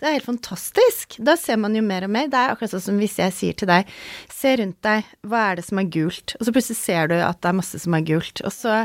Det 0.00 0.08
er 0.08 0.16
helt 0.16 0.28
fantastisk! 0.28 1.18
Da 1.24 1.36
ser 1.40 1.60
man 1.60 1.76
jo 1.76 1.82
mer 1.86 2.06
og 2.06 2.12
mer. 2.14 2.28
Det 2.32 2.40
er 2.40 2.54
akkurat 2.54 2.74
sånn 2.74 2.86
som 2.88 3.00
hvis 3.00 3.18
jeg 3.20 3.34
sier 3.36 3.58
til 3.58 3.70
deg, 3.70 3.90
se 4.32 4.54
rundt 4.60 4.80
deg, 4.84 5.10
hva 5.24 5.44
er 5.50 5.60
det 5.60 5.66
som 5.68 5.80
er 5.80 5.90
gult? 5.96 6.36
Og 6.38 6.46
så 6.46 6.54
plutselig 6.56 6.80
ser 6.80 7.10
du 7.12 7.16
at 7.20 7.40
det 7.40 7.50
er 7.50 7.58
masse 7.60 7.80
som 7.84 7.96
er 7.96 8.06
gult. 8.10 8.44
Og 8.44 8.54
så 8.54 8.80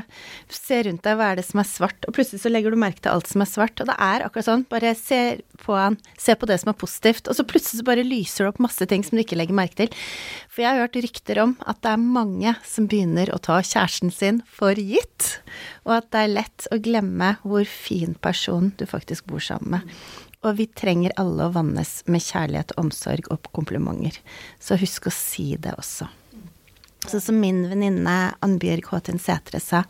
se 0.53 0.81
rundt 0.87 1.05
deg, 1.05 1.19
hva 1.19 1.31
er 1.31 1.41
det 1.41 1.47
som 1.49 1.63
er 1.63 1.69
svart? 1.69 2.07
Og 2.07 2.15
plutselig 2.15 2.43
så 2.43 2.53
legger 2.53 2.75
du 2.75 2.79
merke 2.81 3.03
til 3.03 3.13
alt 3.13 3.29
som 3.31 3.43
er 3.43 3.49
svart. 3.49 3.81
Og 3.81 3.89
det 3.89 3.97
er 4.09 4.25
akkurat 4.27 4.49
sånn, 4.49 4.67
bare 4.69 4.93
se 4.97 5.21
på 5.63 5.75
han, 5.77 5.97
se 6.19 6.35
på 6.35 6.47
det 6.49 6.59
som 6.61 6.71
er 6.73 6.79
positivt. 6.79 7.29
Og 7.29 7.37
så 7.37 7.45
plutselig 7.47 7.81
så 7.81 7.87
bare 7.87 8.05
lyser 8.07 8.45
det 8.45 8.53
opp 8.53 8.61
masse 8.63 8.87
ting 8.89 9.05
som 9.05 9.17
du 9.17 9.23
ikke 9.23 9.39
legger 9.39 9.57
merke 9.57 9.81
til. 9.81 9.99
For 10.51 10.63
jeg 10.63 10.71
har 10.73 10.85
hørt 10.85 10.99
rykter 11.03 11.43
om 11.43 11.55
at 11.69 11.81
det 11.85 11.93
er 11.93 12.07
mange 12.19 12.55
som 12.67 12.89
begynner 12.91 13.33
å 13.33 13.41
ta 13.43 13.59
kjæresten 13.63 14.13
sin 14.13 14.43
for 14.49 14.79
gitt 14.79 15.39
og 15.85 15.95
at 15.97 16.09
det 16.13 16.23
er 16.23 16.33
lett 16.37 16.67
å 16.73 16.79
glemme 16.83 17.33
hvor 17.43 17.67
fin 17.69 18.15
person 18.21 18.71
du 18.77 18.85
faktisk 18.89 19.29
bor 19.29 19.43
sammen 19.43 19.79
med. 19.79 19.99
Og 20.45 20.55
vi 20.55 20.69
trenger 20.71 21.15
alle 21.19 21.49
å 21.49 21.51
vannes 21.51 21.97
med 22.07 22.23
kjærlighet, 22.23 22.77
omsorg 22.79 23.27
og 23.33 23.49
komplimenter. 23.55 24.21
Så 24.61 24.77
husk 24.79 25.09
å 25.09 25.13
si 25.13 25.51
det 25.59 25.73
også. 25.75 26.07
Så 27.09 27.19
som 27.23 27.39
min 27.39 27.65
venninne 27.71 28.15
Annbjørg 28.43 28.91
Håtin 28.91 29.19
Sætre 29.19 29.59
sa 29.63 29.83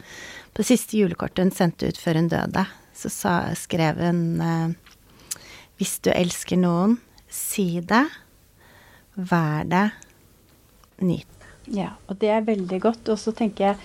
på 0.54 0.62
det 0.62 0.70
siste 0.70 0.98
julekortet 0.98 1.44
hun 1.44 1.54
sendte 1.54 1.90
ut 1.90 1.98
før 1.98 2.22
hun 2.22 2.30
døde, 2.32 2.66
så 2.96 3.10
sa, 3.14 3.34
skrev 3.58 4.02
hun 4.02 4.24
eh, 4.44 4.74
Hvis 5.80 5.98
du 6.04 6.12
elsker 6.12 6.60
noen, 6.60 6.98
si 7.32 7.80
det. 7.80 8.04
Vær 9.16 9.64
det. 9.70 9.88
Nyt. 11.00 11.48
Ja, 11.72 11.94
og 12.10 12.20
det 12.20 12.34
er 12.36 12.46
veldig 12.48 12.80
godt. 12.84 13.08
Og 13.14 13.20
så 13.22 13.32
tenker 13.36 13.70
jeg 13.70 13.80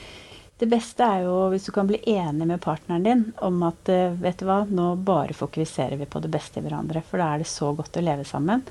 det 0.59 0.69
beste 0.71 1.03
er 1.03 1.25
jo 1.27 1.49
hvis 1.51 1.67
du 1.67 1.73
kan 1.75 1.89
bli 1.89 1.99
enig 2.13 2.47
med 2.47 2.63
partneren 2.63 3.07
din 3.07 3.23
om 3.43 3.63
at 3.67 3.91
eh, 3.91 4.15
vet 4.23 4.39
du 4.39 4.47
hva, 4.47 4.61
nå 4.67 4.93
bare 5.03 5.35
fokuserer 5.35 5.99
vi 5.99 6.07
på 6.07 6.23
det 6.23 6.31
beste 6.35 6.61
i 6.61 6.65
hverandre. 6.65 7.03
For 7.07 7.23
da 7.23 7.33
er 7.35 7.43
det 7.43 7.51
så 7.51 7.73
godt 7.75 7.99
å 7.99 8.05
leve 8.05 8.27
sammen. 8.27 8.63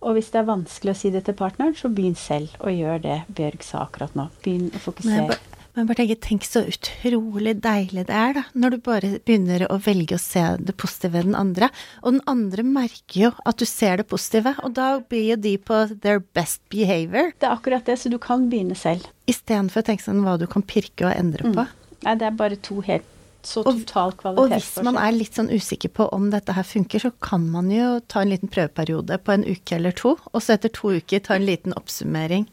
Og 0.00 0.16
hvis 0.16 0.30
det 0.32 0.40
er 0.40 0.48
vanskelig 0.48 0.94
å 0.94 0.96
si 0.96 1.10
det 1.12 1.26
til 1.26 1.36
partneren, 1.36 1.76
så 1.76 1.90
begynn 1.92 2.16
selv 2.16 2.56
å 2.64 2.72
gjøre 2.72 3.02
det 3.04 3.18
Bjørg 3.36 3.64
sa 3.64 3.84
akkurat 3.84 4.16
nå. 4.16 4.30
Begynn 4.44 4.70
å 4.72 4.80
fokusere. 4.80 5.36
Men 5.76 5.86
bare 5.86 6.02
tenk, 6.02 6.16
tenk 6.24 6.46
så 6.48 6.62
utrolig 6.66 7.54
deilig 7.62 8.06
det 8.08 8.16
er, 8.16 8.34
da. 8.40 8.42
Når 8.58 8.74
du 8.74 8.78
bare 8.88 9.10
begynner 9.26 9.66
å 9.70 9.78
velge 9.82 10.16
å 10.16 10.22
se 10.22 10.42
det 10.58 10.74
positive 10.80 11.14
ved 11.14 11.28
den 11.30 11.38
andre. 11.38 11.70
Og 12.02 12.16
den 12.16 12.24
andre 12.30 12.64
merker 12.66 13.20
jo 13.20 13.30
at 13.46 13.60
du 13.60 13.66
ser 13.68 14.00
det 14.00 14.08
positive, 14.10 14.56
og 14.64 14.74
da 14.78 14.88
blir 15.00 15.34
jo 15.34 15.38
de 15.44 15.54
på 15.62 15.78
their 16.02 16.24
best 16.34 16.62
behavior. 16.72 17.30
Det 17.38 17.46
er 17.46 17.54
akkurat 17.54 17.86
det, 17.86 18.00
så 18.02 18.10
du 18.10 18.18
kan 18.22 18.48
begynne 18.50 18.78
selv. 18.78 19.06
Istedenfor 19.30 19.84
å 19.84 19.88
tenke 19.90 20.06
sånn 20.06 20.24
hva 20.26 20.36
du 20.40 20.48
kan 20.50 20.66
pirke 20.66 21.06
og 21.06 21.14
endre 21.14 21.54
på. 21.54 21.66
Nei, 22.00 22.18
det 22.18 22.30
er 22.30 22.36
bare 22.36 22.58
to 22.58 22.80
helt 22.86 23.06
så 23.46 23.62
total 23.64 24.12
Og 24.36 24.50
hvis 24.52 24.74
man 24.84 24.98
er 25.00 25.14
litt 25.16 25.38
sånn 25.38 25.48
usikker 25.48 25.92
på 25.96 26.08
om 26.12 26.28
dette 26.32 26.52
her 26.56 26.66
funker, 26.66 27.00
så 27.00 27.10
kan 27.24 27.46
man 27.52 27.70
jo 27.72 27.98
ta 28.10 28.20
en 28.20 28.32
liten 28.32 28.50
prøveperiode 28.52 29.16
på 29.24 29.32
en 29.32 29.46
uke 29.46 29.78
eller 29.78 29.96
to, 29.96 30.16
og 30.18 30.42
så 30.44 30.56
etter 30.56 30.72
to 30.76 30.92
uker 30.98 31.22
ta 31.24 31.38
en 31.38 31.46
liten 31.48 31.76
oppsummering 31.78 32.44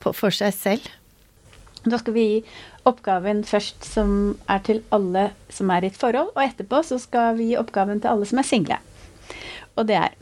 på, 0.00 0.14
for 0.16 0.32
seg 0.34 0.54
selv. 0.56 0.88
Da 1.88 2.00
skal 2.00 2.14
vi 2.16 2.26
gi 2.28 2.38
oppgaven 2.88 3.42
først 3.48 3.84
som 3.86 4.12
er 4.50 4.62
til 4.66 4.82
alle 4.94 5.30
som 5.52 5.70
er 5.74 5.84
i 5.84 5.90
et 5.92 5.98
forhold, 5.98 6.32
og 6.34 6.44
etterpå 6.44 6.82
så 6.86 7.00
skal 7.02 7.36
vi 7.38 7.52
gi 7.52 7.58
oppgaven 7.60 8.00
til 8.02 8.12
alle 8.12 8.28
som 8.28 8.40
er 8.40 8.48
single. 8.48 8.80
Og 9.76 9.86
det 9.88 9.98
er 9.98 10.16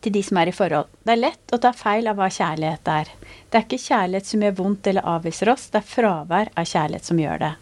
til 0.00 0.14
de 0.14 0.22
som 0.24 0.38
er 0.40 0.48
i 0.48 0.56
forhold. 0.56 0.88
Det 1.04 1.12
er 1.12 1.20
lett 1.20 1.52
å 1.52 1.60
ta 1.60 1.72
feil 1.76 2.08
av 2.08 2.16
hva 2.16 2.30
kjærlighet 2.32 2.88
er. 2.88 3.10
Det 3.50 3.58
er 3.58 3.66
ikke 3.66 3.82
kjærlighet 3.82 4.30
som 4.30 4.44
gjør 4.44 4.56
vondt 4.62 4.88
eller 4.90 5.10
avviser 5.16 5.52
oss, 5.52 5.68
det 5.72 5.82
er 5.82 5.90
fravær 5.90 6.52
av 6.56 6.68
kjærlighet 6.72 7.10
som 7.10 7.20
gjør 7.20 7.44
det. 7.44 7.52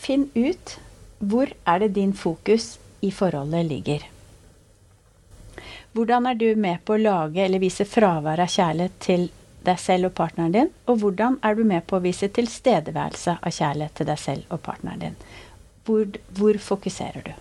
Finn 0.00 0.26
ut 0.34 0.78
hvor 1.24 1.52
er 1.68 1.84
det 1.84 1.94
din 1.96 2.12
fokus 2.16 2.74
i 3.04 3.12
forholdet 3.14 3.68
ligger. 3.68 4.04
Hvordan 5.94 6.26
er 6.26 6.34
du 6.34 6.48
med 6.58 6.82
på 6.84 6.96
å 6.96 7.00
lage 7.00 7.44
eller 7.44 7.62
vise 7.62 7.86
fravær 7.86 8.42
av 8.42 8.50
kjærlighet 8.50 8.96
til 9.04 9.28
deg 9.66 9.80
selv 9.80 10.10
og 10.10 10.14
partneren 10.18 10.54
din? 10.54 10.70
Og 10.90 11.00
hvordan 11.02 11.38
er 11.44 11.56
du 11.56 11.64
med 11.68 11.86
på 11.88 11.98
å 11.98 12.04
vise 12.04 12.28
tilstedeværelse 12.32 13.38
av 13.40 13.56
kjærlighet 13.56 13.98
til 14.00 14.08
deg 14.10 14.20
selv 14.20 14.54
og 14.54 14.62
partneren 14.66 15.02
din? 15.02 15.18
Hvor, 15.84 16.06
hvor 16.36 16.60
fokuserer 16.62 17.26
du? 17.26 17.34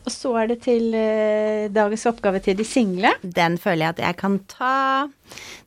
Og 0.00 0.12
så 0.14 0.32
er 0.40 0.48
det 0.50 0.60
til 0.64 0.94
eh, 0.96 1.68
dagens 1.72 2.06
oppgave 2.08 2.40
til 2.44 2.56
de 2.58 2.64
single. 2.64 3.12
Den 3.22 3.58
føler 3.60 3.84
jeg 3.84 3.96
at 3.96 4.04
jeg 4.06 4.18
kan 4.22 4.38
ta. 4.48 5.08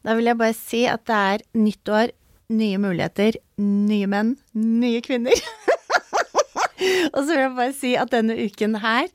Da 0.03 0.17
vil 0.17 0.31
jeg 0.31 0.39
bare 0.39 0.57
si 0.57 0.83
at 0.89 1.05
det 1.09 1.19
er 1.33 1.45
nytt 1.59 1.93
år, 1.93 2.13
nye 2.53 2.81
muligheter, 2.81 3.37
nye 3.61 4.09
menn, 4.09 4.33
nye 4.57 5.03
kvinner. 5.05 5.37
Og 7.15 7.21
så 7.21 7.29
vil 7.31 7.41
jeg 7.43 7.55
bare 7.57 7.75
si 7.77 7.93
at 7.99 8.11
denne 8.13 8.35
uken 8.37 8.77
her 8.83 9.07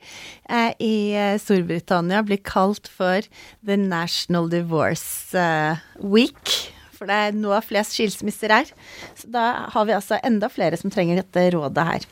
eh, 0.49 0.73
i 0.83 0.95
eh, 1.17 1.37
Storbritannia 1.41 2.23
blir 2.25 2.41
kalt 2.45 2.89
for 2.91 3.25
The 3.65 3.77
National 3.79 4.49
Divorce 4.51 5.37
eh, 5.37 5.81
Week. 6.01 6.55
For 6.99 7.09
det 7.09 7.15
er 7.15 7.37
nå 7.37 7.55
flest 7.63 7.95
skilsmisser 7.95 8.51
her. 8.51 8.71
Så 9.15 9.29
da 9.31 9.45
har 9.71 9.87
vi 9.87 9.95
altså 9.95 10.19
enda 10.25 10.49
flere 10.51 10.79
som 10.79 10.91
trenger 10.91 11.21
dette 11.21 11.45
rådet 11.55 11.87
her. 11.93 12.07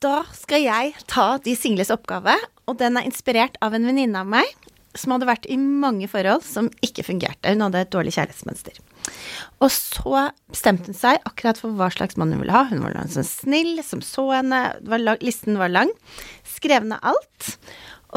Da 0.00 0.22
skal 0.32 0.64
jeg 0.64 0.94
ta 1.10 1.34
de 1.44 1.54
singles 1.58 1.92
oppgave, 1.92 2.34
og 2.66 2.78
den 2.80 2.96
er 2.96 3.06
inspirert 3.06 3.58
av 3.60 3.76
en 3.76 3.84
venninne 3.84 4.22
av 4.22 4.28
meg 4.32 4.48
som 4.98 5.12
hadde 5.14 5.28
vært 5.28 5.46
i 5.46 5.58
mange 5.60 6.08
forhold 6.10 6.42
som 6.46 6.70
ikke 6.82 7.04
fungerte. 7.06 7.52
Hun 7.52 7.62
hadde 7.66 7.84
et 7.84 7.92
dårlig 7.92 8.16
kjærlighetsmønster. 8.16 8.80
Og 9.60 9.68
så 9.74 10.26
bestemte 10.48 10.88
hun 10.88 10.96
seg 10.96 11.20
akkurat 11.28 11.58
for 11.60 11.76
hva 11.76 11.90
slags 11.92 12.16
mann 12.16 12.32
hun 12.32 12.40
ville 12.42 12.54
ha. 12.54 12.64
Hun 12.70 12.80
var 12.84 12.96
sånn 13.12 13.28
snill, 13.28 13.80
som 13.84 14.00
så 14.04 14.30
henne. 14.32 14.60
Var 14.88 15.02
lang, 15.02 15.20
listen 15.24 15.60
var 15.60 15.72
lang. 15.72 15.92
Skrev 16.48 16.86
ned 16.88 17.02
alt. 17.04 17.50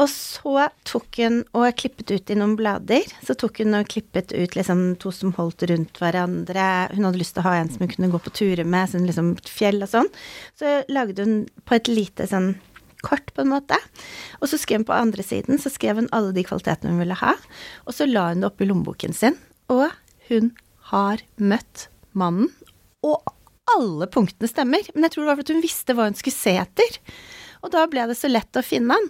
Og 0.00 0.08
så 0.10 0.66
tok 0.88 1.20
hun 1.22 1.42
og 1.54 1.68
klippet 1.78 2.10
ut 2.10 2.32
i 2.32 2.36
noen 2.38 2.56
blader. 2.58 3.06
Så 3.26 3.36
tok 3.38 3.60
hun 3.62 3.76
og 3.78 3.90
klippet 3.92 4.32
ut 4.34 4.56
liksom 4.56 4.82
to 5.02 5.12
som 5.14 5.34
holdt 5.36 5.66
rundt 5.70 6.00
hverandre. 6.02 6.66
Hun 6.96 7.06
hadde 7.06 7.20
lyst 7.20 7.36
til 7.36 7.44
å 7.44 7.48
ha 7.50 7.58
en 7.60 7.70
som 7.70 7.84
hun 7.84 7.92
kunne 7.92 8.10
gå 8.10 8.20
på 8.24 8.34
turer 8.34 8.66
med, 8.66 8.90
sånn 8.90 9.06
liksom 9.06 9.34
fjell 9.46 9.84
og 9.84 9.92
sånn. 9.92 10.10
Så 10.58 10.80
lagde 10.90 11.28
hun 11.28 11.36
på 11.68 11.76
et 11.78 11.92
lite 11.92 12.26
sånn 12.30 12.54
kort, 13.04 13.30
på 13.36 13.44
en 13.44 13.52
måte. 13.52 13.78
Og 14.40 14.48
så 14.50 14.58
skrev 14.58 14.80
hun 14.80 14.88
på 14.88 14.96
andre 14.96 15.22
siden, 15.26 15.60
så 15.60 15.70
skrev 15.70 16.00
hun 16.00 16.10
alle 16.16 16.32
de 16.34 16.46
kvalitetene 16.48 16.94
hun 16.94 17.02
ville 17.04 17.20
ha. 17.20 17.36
Og 17.84 17.94
så 17.94 18.08
la 18.08 18.30
hun 18.32 18.42
det 18.42 18.48
oppi 18.48 18.66
lommeboken 18.66 19.14
sin. 19.14 19.36
Og 19.70 19.92
hun 20.30 20.54
har 20.90 21.22
møtt 21.40 21.88
mannen. 22.16 22.50
Og 23.04 23.22
alle 23.74 24.08
punktene 24.12 24.50
stemmer. 24.50 24.84
Men 24.94 25.06
jeg 25.06 25.14
tror 25.14 25.24
det 25.24 25.30
var 25.30 25.40
fordi 25.40 25.56
hun 25.56 25.64
visste 25.64 25.96
hva 25.96 26.08
hun 26.08 26.18
skulle 26.18 26.36
se 26.36 26.54
etter. 26.60 26.98
Og 27.64 27.72
da 27.72 27.86
ble 27.88 28.04
det 28.10 28.16
så 28.18 28.28
lett 28.28 28.60
å 28.60 28.64
finne 28.64 28.96
han. 28.96 29.06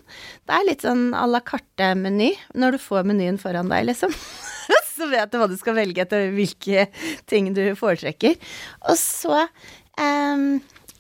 Det 0.47 0.55
er 0.55 0.67
litt 0.69 0.85
sånn 0.87 1.09
à 1.19 1.25
la 1.27 1.41
carte-meny, 1.43 2.31
når 2.55 2.77
du 2.77 2.83
får 2.85 3.09
menyen 3.09 3.41
foran 3.43 3.73
deg, 3.73 3.89
liksom. 3.89 4.15
så 4.95 5.09
vet 5.11 5.33
du 5.33 5.41
hva 5.41 5.49
du 5.51 5.57
skal 5.59 5.75
velge 5.81 6.05
etter 6.05 6.31
hvilke 6.37 6.87
ting 7.31 7.51
du 7.57 7.65
foretrekker. 7.79 8.39
Og 8.87 9.01
så 9.01 9.43
eh, 9.43 10.47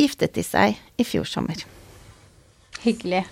giftet 0.03 0.35
de 0.35 0.47
seg 0.47 0.83
i 0.99 1.07
fjor 1.07 1.31
sommer. 1.31 1.63
Hyggelig. 2.83 3.23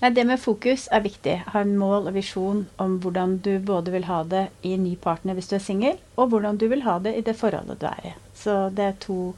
Nei, 0.00 0.10
det 0.16 0.24
med 0.24 0.40
fokus 0.40 0.86
er 0.88 1.02
viktig. 1.04 1.34
Ha 1.52 1.60
en 1.60 1.74
mål 1.76 2.08
og 2.08 2.14
visjon 2.16 2.62
om 2.80 2.94
hvordan 3.04 3.36
du 3.44 3.52
både 3.60 3.92
vil 3.92 4.06
ha 4.08 4.22
det 4.24 4.46
i 4.64 4.72
ny 4.80 4.94
partner 5.00 5.36
hvis 5.36 5.50
du 5.50 5.58
er 5.58 5.64
singel, 5.64 5.98
og 6.16 6.32
hvordan 6.32 6.56
du 6.60 6.64
vil 6.72 6.86
ha 6.86 6.96
det 7.04 7.12
i 7.18 7.24
det 7.26 7.36
forholdet 7.36 7.82
du 7.82 7.84
er 7.90 8.06
i. 8.08 8.14
Så 8.32 8.70
det 8.72 8.86
er 8.86 8.96
to 9.04 9.34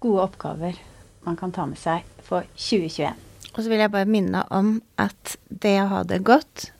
gode 0.00 0.24
oppgaver 0.24 0.80
man 1.26 1.36
kan 1.38 1.52
ta 1.54 1.66
med 1.68 1.78
seg 1.78 2.06
for 2.24 2.48
2021. 2.56 3.12
Og 3.52 3.60
så 3.60 3.68
vil 3.68 3.82
jeg 3.84 3.92
bare 3.92 4.08
minne 4.08 4.46
om 4.48 4.78
at 5.00 5.36
det 5.48 5.76
å 5.82 5.90
ha 5.90 6.02
det 6.08 6.22
godt, 6.24 6.70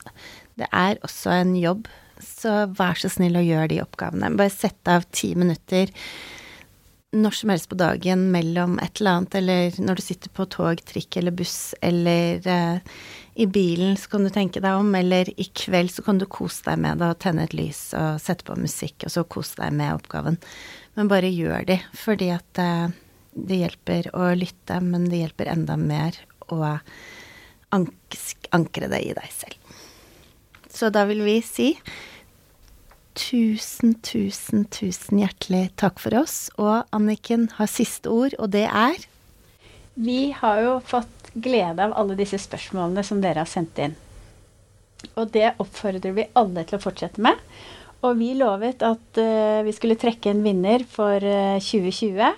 det 0.57 0.67
er 0.73 0.97
også 1.05 1.37
en 1.37 1.53
jobb. 1.57 1.85
Så 2.23 2.63
vær 2.77 2.97
så 2.97 3.09
snill 3.11 3.37
å 3.37 3.43
gjøre 3.43 3.69
de 3.73 3.81
oppgavene. 3.83 4.33
Bare 4.39 4.53
sett 4.53 4.89
av 4.89 5.05
ti 5.11 5.33
minutter 5.37 5.91
når 7.13 7.35
som 7.37 7.51
helst 7.53 7.69
på 7.69 7.77
dagen 7.77 8.25
mellom 8.33 8.79
et 8.81 8.99
eller 8.99 9.19
annet, 9.19 9.35
eller 9.37 9.75
når 9.77 9.99
du 9.99 10.03
sitter 10.03 10.31
på 10.33 10.47
tog, 10.49 10.81
trikk 10.89 11.19
eller 11.21 11.35
buss, 11.35 11.75
eller 11.81 12.47
eh, 12.49 12.97
i 13.33 13.45
bilen, 13.49 13.95
så 13.97 14.09
kan 14.11 14.25
du 14.25 14.31
tenke 14.33 14.61
deg 14.63 14.79
om, 14.81 14.89
eller 14.97 15.29
i 15.37 15.45
kveld 15.53 15.93
så 15.93 16.05
kan 16.05 16.19
du 16.21 16.25
kose 16.29 16.65
deg 16.67 16.81
med 16.81 17.01
det 17.01 17.11
og 17.13 17.21
tenne 17.21 17.45
et 17.45 17.55
lys 17.57 17.81
og 17.97 18.21
sette 18.21 18.47
på 18.47 18.57
musikk, 18.57 19.05
og 19.05 19.13
så 19.13 19.25
kose 19.25 19.61
deg 19.61 19.75
med 19.77 19.93
oppgaven. 19.95 20.39
Men 20.97 21.09
bare 21.09 21.31
gjør 21.33 21.69
de, 21.69 21.79
fordi 21.97 22.29
at 22.33 22.61
eh, 22.61 22.87
det 23.33 23.61
hjelper 23.61 24.09
å 24.17 24.31
lytte, 24.37 24.79
men 24.81 25.09
det 25.09 25.23
hjelper 25.23 25.53
enda 25.53 25.77
mer 25.79 26.17
å 26.53 26.61
ank 27.73 28.17
ankre 28.53 28.89
det 28.91 28.99
i 29.01 29.13
deg 29.17 29.29
selv. 29.33 29.77
Så 30.69 30.89
da 30.93 31.05
vil 31.09 31.23
vi 31.25 31.39
si 31.45 31.71
tusen, 33.17 33.95
tusen, 34.05 34.65
tusen 34.73 35.21
hjertelig 35.21 35.67
takk 35.79 36.01
for 36.01 36.15
oss. 36.19 36.47
Og 36.57 36.83
Anniken 36.95 37.49
har 37.57 37.71
siste 37.71 38.11
ord, 38.11 38.35
og 38.39 38.53
det 38.55 38.65
er 38.67 39.05
Vi 39.93 40.33
har 40.33 40.61
jo 40.63 40.79
fått 40.81 41.29
glede 41.33 41.85
av 41.85 41.93
alle 41.97 42.17
disse 42.17 42.39
spørsmålene 42.41 43.03
som 43.05 43.21
dere 43.21 43.45
har 43.45 43.49
sendt 43.49 43.79
inn. 43.81 43.95
Og 45.13 45.29
det 45.33 45.53
oppfordrer 45.61 46.15
vi 46.15 46.29
alle 46.39 46.63
til 46.65 46.79
å 46.79 46.83
fortsette 46.83 47.21
med. 47.21 47.37
Og 48.03 48.17
vi 48.19 48.33
lovet 48.35 48.83
at 48.83 49.19
uh, 49.21 49.63
vi 49.63 49.73
skulle 49.75 49.99
trekke 49.99 50.31
en 50.31 50.43
vinner 50.43 50.83
for 50.89 51.23
uh, 51.23 51.59
2020. 51.61 52.33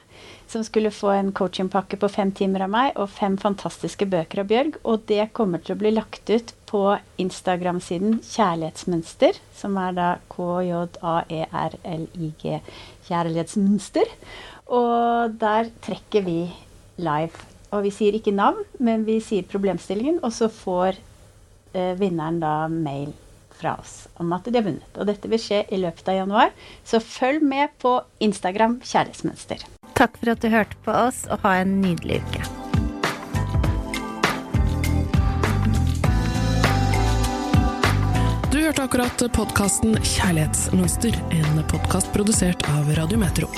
Som 0.48 0.64
skulle 0.64 0.92
få 0.94 1.10
en 1.16 1.32
coachingpakke 1.36 1.98
på 2.00 2.08
fem 2.14 2.32
timer 2.36 2.62
av 2.66 2.70
meg 2.74 2.94
og 3.02 3.10
fem 3.10 3.38
fantastiske 3.42 4.06
bøker 4.10 4.40
av 4.44 4.48
Bjørg. 4.52 4.78
Og 4.86 5.02
det 5.10 5.34
kommer 5.38 5.60
til 5.64 5.74
å 5.76 5.80
bli 5.82 5.92
lagt 5.96 6.30
ut 6.30 6.54
på 6.70 6.84
Instagram-siden 7.22 8.20
Kjærlighetsmønster, 8.26 9.34
som 9.58 9.78
er 9.82 9.92
da 9.98 10.10
K-J-A-E-R-L-I-G 10.36 11.24
Kjærlighetsmønster. 13.10 14.08
Og 14.76 15.36
der 15.42 15.64
trekker 15.86 16.22
vi 16.26 16.40
live. 17.02 17.36
Og 17.74 17.84
vi 17.86 17.92
sier 17.94 18.14
ikke 18.16 18.32
navn, 18.36 18.64
men 18.80 19.06
vi 19.08 19.20
sier 19.24 19.44
problemstillingen, 19.50 20.20
og 20.24 20.32
så 20.34 20.48
får 20.52 20.96
eh, 21.76 21.94
vinneren 22.00 22.40
da 22.44 22.68
mail 22.72 23.12
fra 23.56 23.78
oss 23.80 24.08
om 24.22 24.34
at 24.36 24.48
de 24.48 24.58
har 24.60 24.68
vunnet. 24.68 25.00
Og 25.00 25.08
dette 25.10 25.32
vil 25.32 25.42
skje 25.42 25.64
i 25.72 25.80
løpet 25.82 26.12
av 26.12 26.20
januar, 26.22 26.54
så 26.88 27.04
følg 27.04 27.44
med 27.44 27.76
på 27.82 27.98
Instagram 28.24 28.80
Kjærlighetsmønster. 28.84 29.75
Takk 29.96 30.20
for 30.20 30.34
at 30.34 30.44
du 30.44 30.52
hørte 30.52 30.78
på 30.86 30.94
oss, 30.94 31.24
og 31.32 31.42
ha 31.46 31.58
en 31.62 31.80
nydelig 31.82 32.22
uke. 32.26 32.44
Du 38.52 38.62
hørte 38.62 38.86
akkurat 38.86 39.26
podkasten 39.36 39.98
Kjærlighetsmønster, 40.00 41.18
en 41.36 41.64
podkast 41.72 42.12
produsert 42.16 42.64
av 42.72 42.88
Radiometro. 42.98 43.50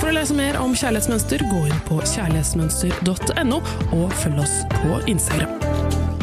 For 0.00 0.10
å 0.10 0.14
lese 0.16 0.34
mer 0.36 0.58
om 0.60 0.74
kjærlighetsmønster, 0.74 1.46
gå 1.46 1.64
inn 1.70 1.84
på 1.86 2.00
kjærlighetsmønster.no, 2.02 3.62
og 3.94 4.18
følg 4.24 4.42
oss 4.42 4.58
på 4.80 4.98
Instagram. 5.14 5.71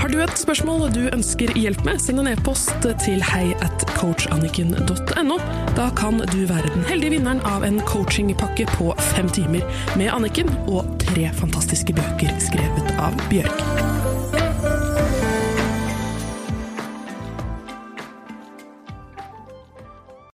Har 0.09 0.15
du 0.17 0.23
et 0.25 0.39
spørsmål 0.41 0.87
du 0.89 1.03
ønsker 1.13 1.51
hjelp 1.53 1.83
med, 1.85 1.99
send 2.01 2.17
en 2.23 2.31
e-post 2.31 2.71
til 3.03 3.21
hei 3.29 3.51
at 3.61 3.83
coachanniken.no. 3.91 5.37
Da 5.77 5.85
kan 5.99 6.17
du 6.33 6.39
være 6.49 6.73
den 6.73 6.87
heldige 6.89 7.13
vinneren 7.19 7.43
av 7.45 7.61
en 7.67 7.77
coachingpakke 7.85 8.65
på 8.73 8.89
fem 9.11 9.29
timer 9.37 9.69
med 10.01 10.09
Anniken 10.09 10.49
og 10.65 10.97
tre 11.05 11.29
fantastiske 11.43 11.93
bøker 11.93 12.33
skrevet 12.41 12.93
av 12.97 13.21
Bjørg. 13.29 13.98